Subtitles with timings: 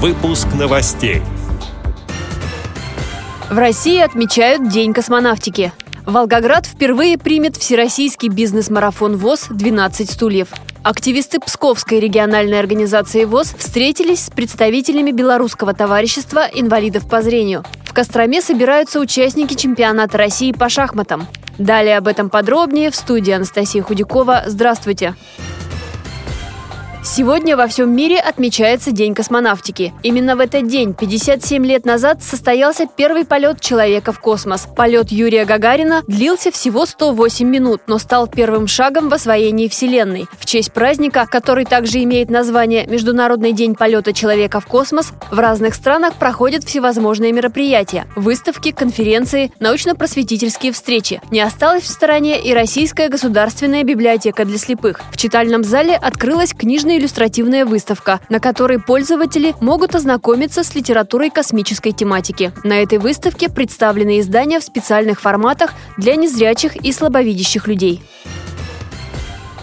[0.00, 1.22] Выпуск новостей.
[3.50, 5.72] В России отмечают День космонавтики.
[6.06, 10.50] Волгоград впервые примет всероссийский бизнес-марафон ВОЗ «12 стульев».
[10.84, 17.64] Активисты Псковской региональной организации ВОЗ встретились с представителями Белорусского товарищества инвалидов по зрению.
[17.82, 21.26] В Костроме собираются участники чемпионата России по шахматам.
[21.58, 24.44] Далее об этом подробнее в студии Анастасия Худякова.
[24.46, 25.16] Здравствуйте!
[27.04, 29.94] Сегодня во всем мире отмечается День космонавтики.
[30.02, 34.66] Именно в этот день, 57 лет назад, состоялся первый полет человека в космос.
[34.76, 40.26] Полет Юрия Гагарина длился всего 108 минут, но стал первым шагом в освоении Вселенной.
[40.38, 45.74] В честь праздника, который также имеет название Международный день полета человека в космос, в разных
[45.74, 51.20] странах проходят всевозможные мероприятия– выставки, конференции, научно-просветительские встречи.
[51.30, 55.00] Не осталась в стороне и Российская государственная библиотека для слепых.
[55.12, 61.92] В читальном зале открылась книжная иллюстративная выставка, на которой пользователи могут ознакомиться с литературой космической
[61.92, 62.52] тематики.
[62.64, 68.02] На этой выставке представлены издания в специальных форматах для незрячих и слабовидящих людей.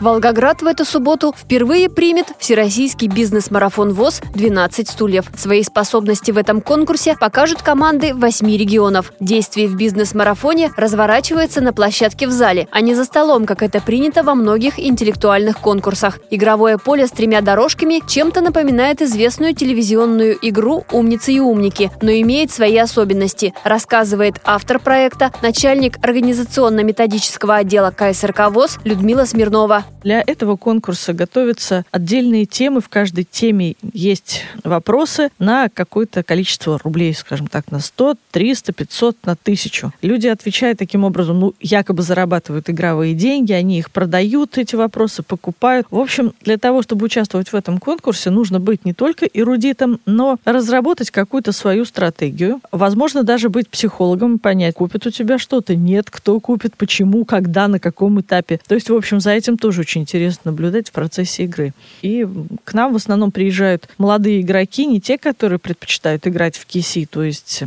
[0.00, 5.26] Волгоград в эту субботу впервые примет Всероссийский бизнес-марафон ВОЗ «12 стульев».
[5.36, 9.12] Свои способности в этом конкурсе покажут команды восьми регионов.
[9.20, 14.22] Действие в бизнес-марафоне разворачивается на площадке в зале, а не за столом, как это принято
[14.22, 16.18] во многих интеллектуальных конкурсах.
[16.30, 22.50] Игровое поле с тремя дорожками чем-то напоминает известную телевизионную игру «Умницы и умники», но имеет
[22.50, 29.84] свои особенности, рассказывает автор проекта, начальник организационно-методического отдела КСРК ВОЗ Людмила Смирнова.
[30.02, 32.80] Для этого конкурса готовятся отдельные темы.
[32.80, 39.16] В каждой теме есть вопросы на какое-то количество рублей, скажем так, на 100, 300, 500,
[39.26, 39.92] на 1000.
[40.02, 45.86] Люди отвечают таким образом, ну, якобы зарабатывают игровые деньги, они их продают, эти вопросы покупают.
[45.90, 50.38] В общем, для того, чтобы участвовать в этом конкурсе, нужно быть не только эрудитом, но
[50.44, 52.60] разработать какую-то свою стратегию.
[52.72, 57.78] Возможно, даже быть психологом, понять, купит у тебя что-то, нет, кто купит, почему, когда, на
[57.78, 58.60] каком этапе.
[58.66, 61.72] То есть, в общем, за этим тоже очень интересно наблюдать в процессе игры.
[62.02, 62.26] И
[62.64, 67.22] к нам в основном приезжают молодые игроки, не те, которые предпочитают играть в киси, то
[67.22, 67.62] есть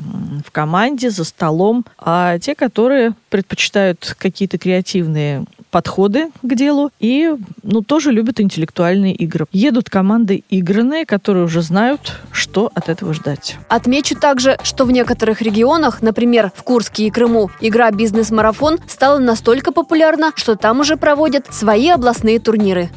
[0.45, 7.81] в команде, за столом, а те, которые предпочитают какие-то креативные подходы к делу и ну,
[7.81, 9.47] тоже любят интеллектуальные игры.
[9.51, 13.57] Едут команды игранные, которые уже знают, что от этого ждать.
[13.69, 19.71] Отмечу также, что в некоторых регионах, например, в Курске и Крыму, игра «Бизнес-марафон» стала настолько
[19.71, 22.89] популярна, что там уже проводят свои областные турниры.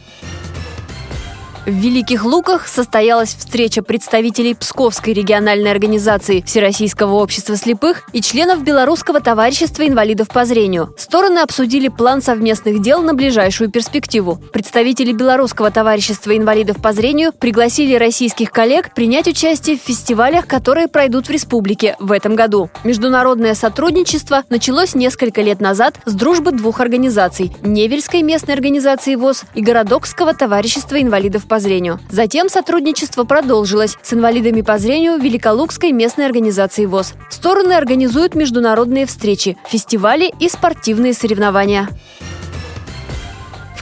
[1.67, 9.21] В Великих Луках состоялась встреча представителей Псковской региональной организации Всероссийского общества слепых и членов Белорусского
[9.21, 10.95] товарищества инвалидов по зрению.
[10.97, 14.41] Стороны обсудили план совместных дел на ближайшую перспективу.
[14.53, 21.27] Представители Белорусского товарищества инвалидов по зрению пригласили российских коллег принять участие в фестивалях, которые пройдут
[21.27, 22.71] в республике в этом году.
[22.85, 29.63] Международное сотрудничество началось несколько лет назад с дружбы двух организаций– Невельской местной организации ВОЗ и
[29.63, 31.99] Городокского товарищества инвалидов по по зрению.
[32.11, 37.15] Затем сотрудничество продолжилось с инвалидами по зрению Великолукской местной организации ВОЗ.
[37.31, 41.89] Стороны организуют международные встречи, фестивали и спортивные соревнования.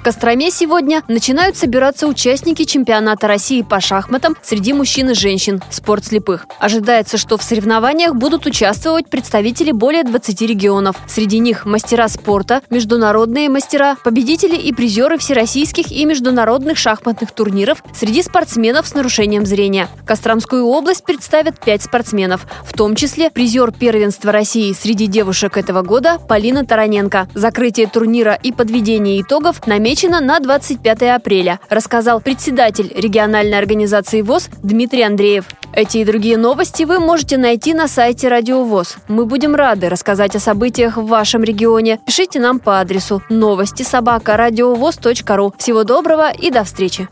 [0.05, 6.45] Костроме сегодня начинают собираться участники чемпионата России по шахматам среди мужчин и женщин «Спорт слепых».
[6.59, 10.97] Ожидается, что в соревнованиях будут участвовать представители более 20 регионов.
[11.07, 18.23] Среди них мастера спорта, международные мастера, победители и призеры всероссийских и международных шахматных турниров среди
[18.23, 19.89] спортсменов с нарушением зрения.
[20.05, 26.19] Костромскую область представят пять спортсменов, в том числе призер первенства России среди девушек этого года
[26.19, 27.27] Полина Тараненко.
[27.33, 34.49] Закрытие турнира и подведение итогов намечено намечено на 25 апреля, рассказал председатель региональной организации ВОЗ
[34.61, 35.45] Дмитрий Андреев.
[35.73, 38.97] Эти и другие новости вы можете найти на сайте Радио ВОЗ.
[39.07, 42.01] Мы будем рады рассказать о событиях в вашем регионе.
[42.07, 45.55] Пишите нам по адресу новости собака ру.
[45.59, 47.09] Всего доброго и до встречи!